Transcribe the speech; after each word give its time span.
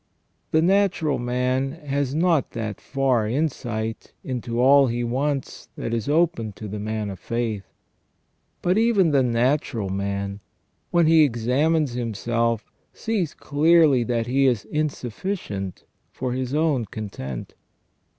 The 0.49 0.63
natural 0.63 1.19
man 1.19 1.73
has 1.73 2.15
not 2.15 2.53
that 2.53 2.81
far 2.81 3.27
insight 3.27 4.13
into 4.23 4.59
all 4.59 4.87
he 4.87 5.03
wants 5.03 5.69
that 5.75 5.93
is 5.93 6.09
open 6.09 6.53
to 6.53 6.67
the 6.67 6.79
man 6.79 7.11
of 7.11 7.19
faith, 7.19 7.65
but 8.63 8.79
even 8.79 9.11
the 9.11 9.21
natural 9.21 9.89
man, 9.89 10.39
when 10.89 11.05
he 11.05 11.23
examines 11.23 11.91
himself, 11.93 12.71
sees 12.91 13.35
clearly 13.35 14.03
that 14.05 14.25
he 14.25 14.47
is 14.47 14.65
insufficient 14.71 15.83
for 16.11 16.33
his 16.33 16.55
own 16.55 16.85
content. 16.85 17.53